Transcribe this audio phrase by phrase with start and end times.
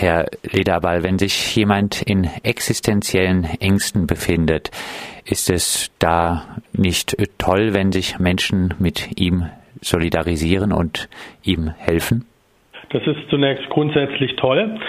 [0.00, 4.70] Herr Lederball, wenn sich jemand in existenziellen Ängsten befindet,
[5.26, 9.50] ist es da nicht toll, wenn sich Menschen mit ihm
[9.82, 11.10] solidarisieren und
[11.42, 12.24] ihm helfen?
[12.88, 14.80] Das ist zunächst grundsätzlich toll.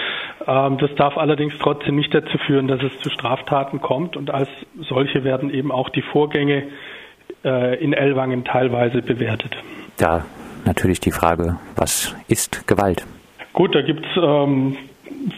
[0.46, 4.16] Ähm, das darf allerdings trotzdem nicht dazu führen, dass es zu Straftaten kommt.
[4.16, 4.48] Und als
[4.88, 6.68] solche werden eben auch die Vorgänge
[7.44, 9.54] äh, in Ellwangen teilweise bewertet.
[9.98, 10.24] Da
[10.64, 13.04] natürlich die Frage, was ist Gewalt?
[13.52, 14.78] Gut, da gibt es ähm,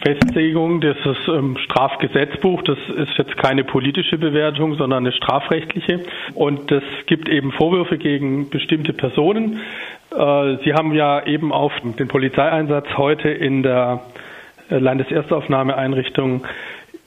[0.03, 0.97] Festlegung des
[1.27, 2.61] ähm, Strafgesetzbuch.
[2.63, 6.01] Das ist jetzt keine politische Bewertung, sondern eine strafrechtliche.
[6.33, 9.59] Und es gibt eben Vorwürfe gegen bestimmte Personen.
[10.11, 14.01] Äh, Sie haben ja eben auf den Polizeieinsatz heute in der
[14.69, 16.45] äh, Landeserstaufnahmeeinrichtung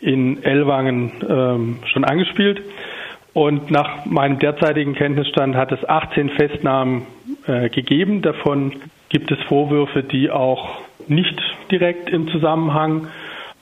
[0.00, 2.62] in Ellwangen ähm, schon angespielt.
[3.34, 7.06] Und nach meinem derzeitigen Kenntnisstand hat es 18 Festnahmen
[7.46, 8.22] äh, gegeben.
[8.22, 8.72] Davon
[9.08, 11.40] gibt es Vorwürfe, die auch nicht
[11.70, 13.08] direkt im Zusammenhang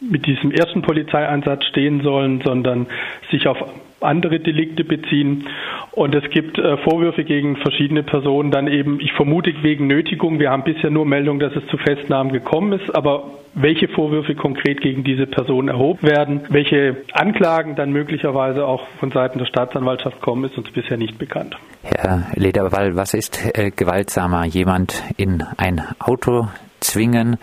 [0.00, 2.86] mit diesem ersten Polizeieinsatz stehen sollen, sondern
[3.30, 3.58] sich auf
[4.00, 5.48] andere Delikte beziehen.
[5.92, 10.38] Und es gibt äh, Vorwürfe gegen verschiedene Personen, dann eben, ich vermute wegen Nötigung.
[10.38, 13.24] Wir haben bisher nur Meldung, dass es zu Festnahmen gekommen ist, aber
[13.54, 19.38] welche Vorwürfe konkret gegen diese Person erhoben werden, welche Anklagen dann möglicherweise auch von Seiten
[19.38, 21.56] der Staatsanwaltschaft kommen, ist uns bisher nicht bekannt.
[21.82, 24.44] Herr Lederwall, was ist äh, gewaltsamer?
[24.44, 26.48] Jemand in ein Auto
[26.80, 27.38] zwingen,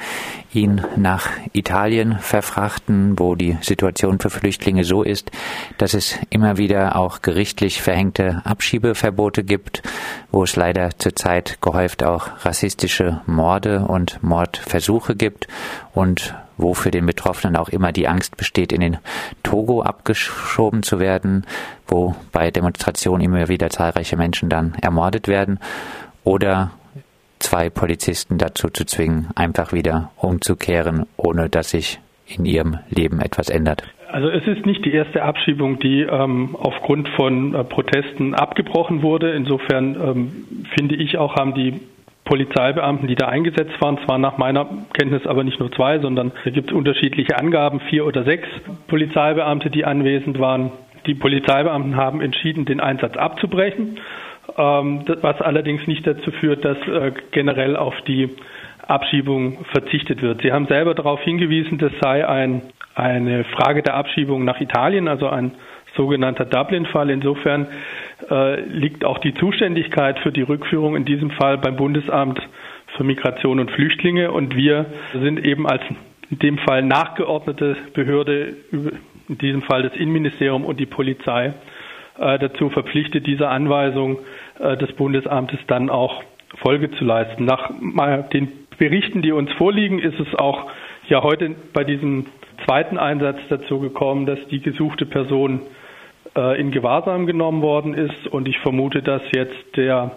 [0.53, 5.31] ihn nach Italien verfrachten, wo die Situation für Flüchtlinge so ist,
[5.77, 9.81] dass es immer wieder auch gerichtlich verhängte Abschiebeverbote gibt,
[10.31, 15.47] wo es leider zurzeit gehäuft auch rassistische Morde und Mordversuche gibt
[15.93, 18.97] und wo für den Betroffenen auch immer die Angst besteht, in den
[19.41, 21.45] Togo abgeschoben zu werden,
[21.87, 25.59] wo bei Demonstrationen immer wieder zahlreiche Menschen dann ermordet werden
[26.23, 26.71] oder
[27.39, 33.49] zwei Polizisten dazu zu zwingen, einfach wieder umzukehren, ohne dass sich in ihrem Leben etwas
[33.49, 33.83] ändert.
[34.13, 39.31] Also es ist nicht die erste Abschiebung, die ähm, aufgrund von äh, Protesten abgebrochen wurde.
[39.31, 41.79] Insofern ähm, finde ich auch, haben die
[42.23, 46.51] Polizeibeamten, die da eingesetzt waren, zwar nach meiner Kenntnis aber nicht nur zwei, sondern da
[46.51, 48.47] gibt es unterschiedliche Angaben, vier oder sechs
[48.87, 50.71] Polizeibeamte, die anwesend waren.
[51.07, 53.97] Die Polizeibeamten haben entschieden, den Einsatz abzubrechen
[54.57, 58.29] ähm, was allerdings nicht dazu führt, dass äh, generell auf die
[58.87, 60.41] Abschiebung verzichtet wird.
[60.41, 62.61] Sie haben selber darauf hingewiesen, das sei ein,
[62.95, 65.51] eine Frage der Abschiebung nach Italien, also ein
[65.95, 67.09] sogenannter Dublin-Fall.
[67.09, 67.67] Insofern
[68.29, 72.41] äh, liegt auch die Zuständigkeit für die Rückführung in diesem Fall beim Bundesamt
[72.95, 75.81] für Migration und Flüchtlinge und wir sind eben als
[76.29, 81.53] in dem Fall nachgeordnete Behörde, in diesem Fall das Innenministerium und die Polizei,
[82.17, 84.19] äh, dazu verpflichtet, dieser Anweisung
[84.59, 86.23] äh, des Bundesamtes dann auch
[86.61, 87.45] Folge zu leisten.
[87.45, 87.71] Nach
[88.29, 90.71] den Berichten, die uns vorliegen, ist es auch
[91.07, 92.27] ja heute bei diesem
[92.65, 95.61] zweiten Einsatz dazu gekommen, dass die gesuchte Person
[96.35, 100.11] äh, in Gewahrsam genommen worden ist und ich vermute, dass jetzt der,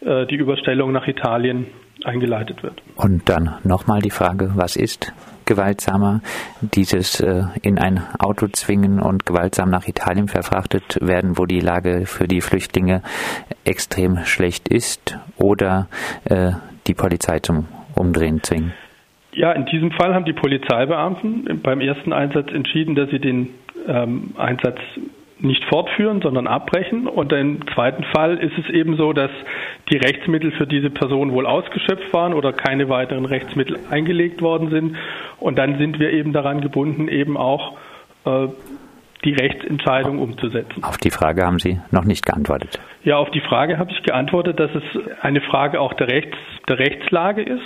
[0.00, 1.66] die Überstellung nach Italien
[2.04, 2.80] eingeleitet wird.
[2.94, 5.12] Und dann nochmal die Frage, was ist
[5.48, 6.20] gewaltsamer,
[6.60, 12.04] dieses äh, in ein Auto zwingen und gewaltsam nach Italien verfrachtet werden, wo die Lage
[12.04, 13.02] für die Flüchtlinge
[13.64, 15.88] extrem schlecht ist, oder
[16.24, 16.52] äh,
[16.86, 18.74] die Polizei zum Umdrehen zwingen?
[19.32, 23.50] Ja, in diesem Fall haben die Polizeibeamten beim ersten Einsatz entschieden, dass sie den
[23.86, 24.78] ähm, Einsatz
[25.40, 27.06] nicht fortführen, sondern abbrechen.
[27.06, 29.30] Und im zweiten Fall ist es eben so, dass
[29.90, 34.96] die Rechtsmittel für diese Person wohl ausgeschöpft waren oder keine weiteren Rechtsmittel eingelegt worden sind.
[35.38, 37.76] Und dann sind wir eben daran gebunden, eben auch
[38.24, 38.48] äh,
[39.24, 40.82] die Rechtsentscheidung umzusetzen.
[40.82, 42.78] Auf die Frage haben Sie noch nicht geantwortet.
[43.04, 44.82] Ja, auf die Frage habe ich geantwortet, dass es
[45.22, 46.36] eine Frage auch der, Rechts,
[46.68, 47.62] der Rechtslage ist.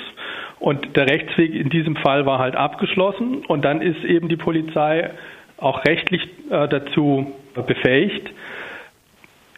[0.63, 3.45] Und der Rechtsweg in diesem Fall war halt abgeschlossen.
[3.49, 5.11] Und dann ist eben die Polizei
[5.57, 7.33] auch rechtlich äh, dazu
[7.67, 8.31] befähigt,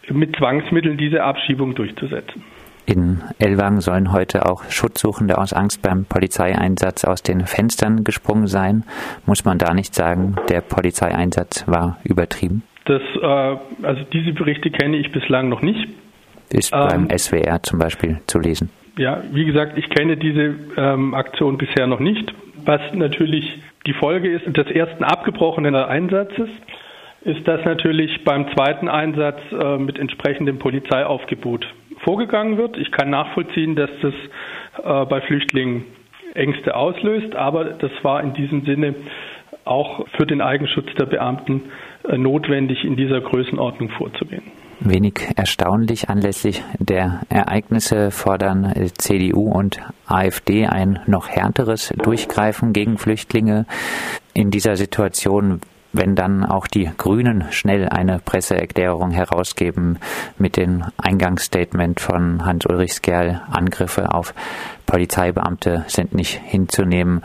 [0.09, 2.43] mit Zwangsmitteln diese Abschiebung durchzusetzen.
[2.87, 8.85] In Ellwangen sollen heute auch Schutzsuchende aus Angst beim Polizeieinsatz aus den Fenstern gesprungen sein.
[9.27, 12.63] Muss man da nicht sagen, der Polizeieinsatz war übertrieben?
[12.87, 15.87] Das, äh, also diese Berichte kenne ich bislang noch nicht.
[16.51, 18.71] Ist ähm, beim SWR zum Beispiel zu lesen.
[18.97, 22.33] Ja, wie gesagt, ich kenne diese ähm, Aktion bisher noch nicht.
[22.65, 26.49] Was natürlich die Folge ist des ersten abgebrochenen Einsatzes,
[27.23, 31.67] ist, dass natürlich beim zweiten Einsatz äh, mit entsprechendem Polizeiaufgebot
[32.05, 32.77] vorgegangen wird.
[32.77, 34.15] Ich kann nachvollziehen, dass das
[34.85, 35.85] äh, bei Flüchtlingen
[36.35, 38.95] Ängste auslöst, aber das war in diesem Sinne
[39.65, 41.63] auch für den Eigenschutz der Beamten
[42.09, 44.43] äh, notwendig, in dieser Größenordnung vorzugehen.
[44.81, 53.67] Wenig erstaunlich anlässlich der Ereignisse fordern CDU und AfD ein noch härteres Durchgreifen gegen Flüchtlinge.
[54.33, 55.61] In dieser Situation
[55.95, 59.99] wenn dann auch die Grünen schnell eine Presseerklärung herausgeben
[60.39, 64.35] mit dem Eingangsstatement von Hans-Ulrich Skerl, Angriffe auf
[64.87, 67.23] Polizeibeamte sind nicht hinzunehmen.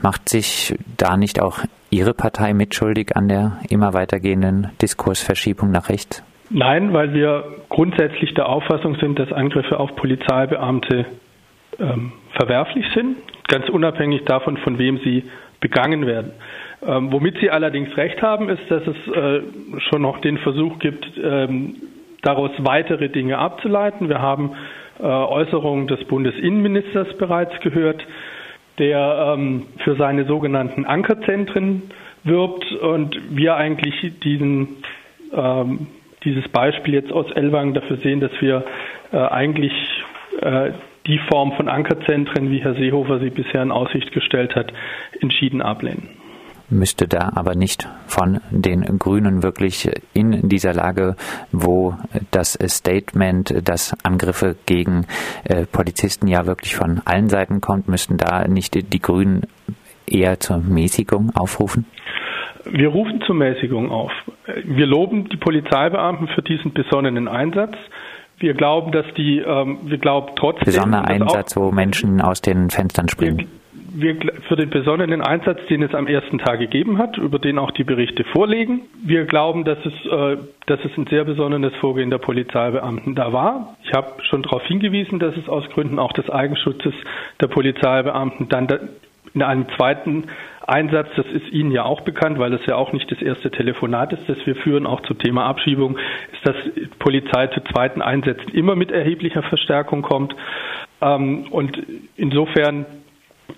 [0.00, 1.58] Macht sich da nicht auch
[1.90, 6.22] Ihre Partei mitschuldig an der immer weitergehenden Diskursverschiebung nach rechts?
[6.50, 11.04] Nein, weil wir grundsätzlich der Auffassung sind, dass Angriffe auf Polizeibeamte
[11.78, 13.16] ähm, verwerflich sind,
[13.48, 15.24] ganz unabhängig davon, von wem sie
[15.60, 16.32] begangen werden.
[16.86, 19.40] Ähm, womit Sie allerdings recht haben, ist, dass es äh,
[19.90, 21.76] schon noch den Versuch gibt, ähm,
[22.22, 24.08] daraus weitere Dinge abzuleiten.
[24.08, 24.52] Wir haben
[25.00, 28.04] äh, Äußerungen des Bundesinnenministers bereits gehört,
[28.78, 31.82] der ähm, für seine sogenannten Ankerzentren
[32.24, 34.76] wirbt und wir eigentlich diesen,
[35.32, 35.86] ähm,
[36.24, 38.64] dieses Beispiel jetzt aus Ellwangen dafür sehen, dass wir
[39.12, 39.72] äh, eigentlich
[40.40, 40.72] äh,
[41.06, 44.72] die Form von Ankerzentren, wie Herr Seehofer sie bisher in Aussicht gestellt hat,
[45.20, 46.08] entschieden ablehnen
[46.70, 51.16] müsste da aber nicht von den Grünen wirklich in dieser Lage,
[51.52, 51.96] wo
[52.30, 55.06] das Statement, dass Angriffe gegen
[55.44, 59.42] äh, Polizisten ja wirklich von allen Seiten kommt, müssten da nicht die Grünen
[60.06, 61.86] eher zur Mäßigung aufrufen?
[62.70, 64.12] Wir rufen zur Mäßigung auf.
[64.64, 67.74] Wir loben die Polizeibeamten für diesen besonnenen Einsatz.
[68.38, 70.66] Wir glauben, dass die, ähm, wir glauben trotzdem.
[70.66, 73.48] Besonderer Einsatz, wo Menschen aus den Fenstern springen.
[73.92, 77.58] Wir, wir, für den besonnenen Einsatz, den es am ersten Tag gegeben hat, über den
[77.58, 78.82] auch die Berichte vorliegen.
[79.02, 80.36] Wir glauben, dass es, äh,
[80.66, 83.76] dass es ein sehr besonnenes Vorgehen der Polizeibeamten da war.
[83.82, 86.94] Ich habe schon darauf hingewiesen, dass es aus Gründen auch des Eigenschutzes
[87.40, 88.68] der Polizeibeamten dann
[89.34, 90.24] in einem zweiten
[90.68, 94.12] Einsatz, das ist Ihnen ja auch bekannt, weil es ja auch nicht das erste Telefonat
[94.12, 95.98] ist, das wir führen, auch zum Thema Abschiebung,
[96.32, 96.56] ist, dass
[96.98, 100.34] Polizei zu zweiten Einsätzen immer mit erheblicher Verstärkung kommt.
[101.00, 101.82] Ähm, und
[102.16, 102.86] insofern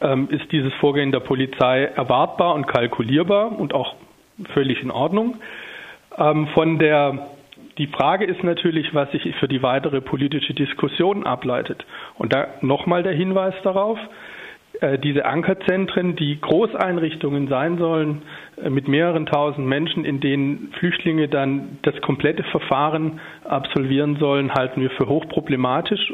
[0.00, 3.96] ähm, ist dieses Vorgehen der Polizei erwartbar und kalkulierbar und auch
[4.54, 5.36] völlig in Ordnung.
[6.16, 7.26] Ähm, von der
[7.78, 11.86] die Frage ist natürlich, was sich für die weitere politische Diskussion ableitet.
[12.18, 13.98] Und da nochmal der Hinweis darauf,
[15.02, 18.22] diese Ankerzentren, die Großeinrichtungen sein sollen,
[18.62, 24.80] äh, mit mehreren tausend Menschen, in denen Flüchtlinge dann das komplette Verfahren absolvieren sollen, halten
[24.80, 26.12] wir für hochproblematisch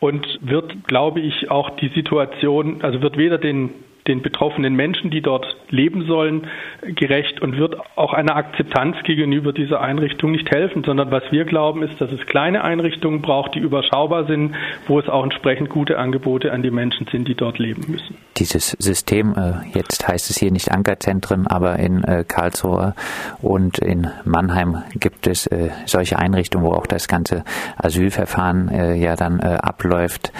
[0.00, 3.70] und wird, glaube ich, auch die Situation, also wird weder den
[4.06, 6.48] den betroffenen Menschen, die dort leben sollen,
[6.82, 11.82] gerecht und wird auch einer Akzeptanz gegenüber dieser Einrichtung nicht helfen, sondern was wir glauben
[11.82, 14.54] ist, dass es kleine Einrichtungen braucht, die überschaubar sind,
[14.86, 18.16] wo es auch entsprechend gute Angebote an die Menschen sind, die dort leben müssen.
[18.38, 22.94] Dieses System, äh, jetzt heißt es hier nicht Ankerzentren, aber in äh, Karlsruhe
[23.40, 27.44] und in Mannheim gibt es äh, solche Einrichtungen, wo auch das ganze
[27.76, 28.70] Asylverfahren
[29.00, 30.32] ja dann abläuft.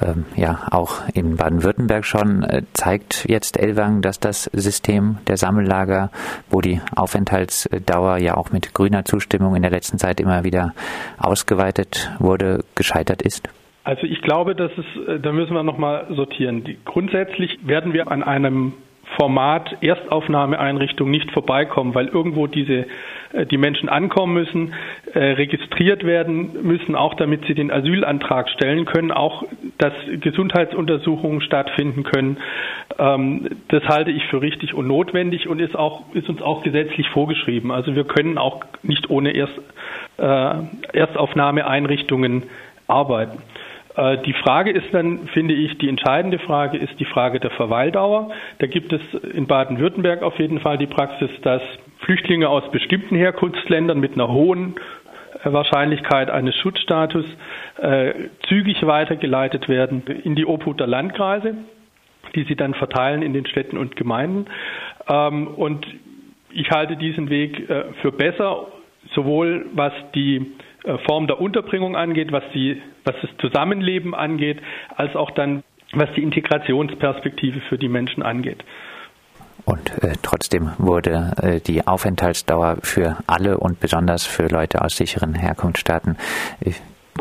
[0.00, 6.10] Ähm, ja, auch in Baden-Württemberg schon zeigt zeigt jetzt Elwang, dass das System der Sammellager,
[6.50, 10.72] wo die Aufenthaltsdauer ja auch mit grüner Zustimmung in der letzten Zeit immer wieder
[11.18, 13.48] ausgeweitet wurde, gescheitert ist?
[13.84, 16.62] Also ich glaube, dass es, äh, da müssen wir nochmal sortieren.
[16.62, 18.74] Die, grundsätzlich werden wir an einem
[19.18, 22.86] Format Erstaufnahmeeinrichtung nicht vorbeikommen, weil irgendwo diese
[23.32, 24.74] äh, die Menschen ankommen müssen,
[25.14, 29.44] äh, registriert werden müssen, auch damit sie den Asylantrag stellen können, auch
[29.78, 32.36] dass Gesundheitsuntersuchungen stattfinden können.
[32.98, 37.08] Ähm, das halte ich für richtig und notwendig und ist auch ist uns auch gesetzlich
[37.10, 37.70] vorgeschrieben.
[37.70, 39.58] Also wir können auch nicht ohne Erst,
[40.18, 40.54] äh,
[40.92, 42.44] Erstaufnahmeeinrichtungen
[42.86, 43.38] arbeiten.
[43.96, 48.30] Äh, die Frage ist dann, finde ich, die entscheidende Frage ist die Frage der Verweildauer.
[48.58, 49.00] Da gibt es
[49.34, 51.62] in Baden-Württemberg auf jeden Fall die Praxis, dass
[51.98, 54.74] Flüchtlinge aus bestimmten Herkunftsländern mit einer hohen
[55.44, 57.24] äh, Wahrscheinlichkeit eines Schutzstatus
[57.78, 58.12] äh,
[58.48, 61.54] zügig weitergeleitet werden in die Obhut der Landkreise,
[62.34, 64.46] die sie dann verteilen in den Städten und Gemeinden.
[65.08, 65.86] Ähm, und
[66.50, 68.66] ich halte diesen Weg äh, für besser,
[69.14, 70.52] sowohl was die
[70.84, 74.60] äh, Form der Unterbringung angeht, was, die, was das Zusammenleben angeht,
[74.96, 78.64] als auch dann, was die Integrationsperspektive für die Menschen angeht.
[79.64, 85.34] Und äh, trotzdem wurde äh, die Aufenthaltsdauer für alle und besonders für Leute aus sicheren
[85.34, 86.16] Herkunftsstaaten
[86.64, 86.72] äh,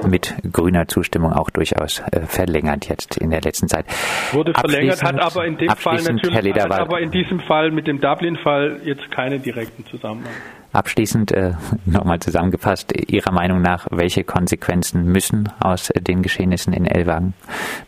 [0.07, 3.85] mit grüner Zustimmung auch durchaus äh, verlängert jetzt in der letzten Zeit.
[4.31, 7.99] Wurde verlängert, hat aber in dem Fall natürlich hat aber in diesem Fall mit dem
[7.99, 10.33] Dublin-Fall jetzt keine direkten Zusammenhang.
[10.73, 11.53] Abschließend äh,
[11.85, 17.33] nochmal zusammengefasst, Ihrer Meinung nach, welche Konsequenzen müssen aus äh, den Geschehnissen in Elwagen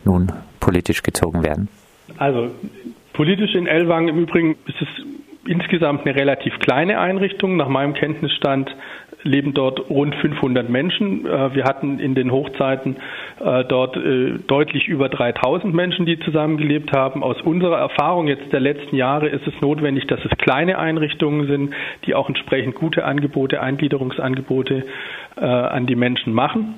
[0.04, 1.68] nun politisch gezogen werden?
[2.18, 2.50] Also
[3.14, 4.88] politisch in Elwagen im Übrigen ist es
[5.46, 7.56] insgesamt eine relativ kleine Einrichtung.
[7.56, 8.74] Nach meinem Kenntnisstand
[9.24, 11.26] leben dort rund 500 Menschen.
[11.26, 12.96] Äh, wir hatten in den Hochzeiten
[13.44, 17.22] äh, dort äh, deutlich über 3000 Menschen, die zusammengelebt haben.
[17.22, 21.74] Aus unserer Erfahrung jetzt der letzten Jahre ist es notwendig, dass es kleine Einrichtungen sind,
[22.06, 24.84] die auch entsprechend gute Angebote, Eingliederungsangebote
[25.36, 26.74] an die Menschen machen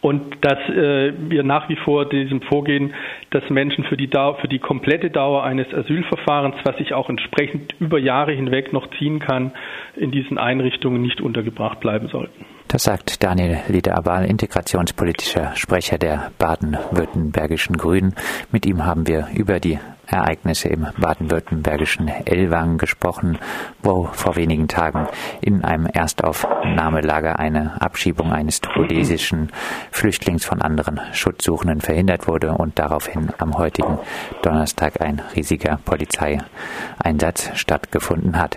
[0.00, 2.94] und dass äh, wir nach wie vor diesem Vorgehen,
[3.30, 7.74] dass Menschen für die, Dauer, für die komplette Dauer eines Asylverfahrens, was sich auch entsprechend
[7.80, 9.52] über Jahre hinweg noch ziehen kann,
[9.96, 12.44] in diesen Einrichtungen nicht untergebracht bleiben sollten.
[12.68, 18.14] Das sagt Daniel Liederabal, integrationspolitischer Sprecher der baden-württembergischen Grünen.
[18.52, 19.78] Mit ihm haben wir über die
[20.08, 23.38] Ereignisse im baden-württembergischen Ellwangen gesprochen,
[23.82, 25.06] wo vor wenigen Tagen
[25.42, 29.50] in einem Erstaufnahmelager eine Abschiebung eines togolesischen
[29.90, 33.98] Flüchtlings von anderen Schutzsuchenden verhindert wurde und daraufhin am heutigen
[34.42, 38.56] Donnerstag ein riesiger Polizeieinsatz stattgefunden hat.